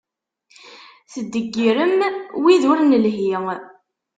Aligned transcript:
Teddeggirem 1.11 1.95
wid 2.43 2.63
ur 2.71 2.79
nelhi. 2.83 3.33